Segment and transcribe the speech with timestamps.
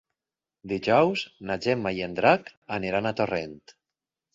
[0.71, 2.53] Dijous na Gemma i en Drac
[2.91, 3.59] iran a Torrent.